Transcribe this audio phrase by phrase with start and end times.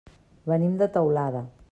[0.51, 1.47] Venim de Teulada.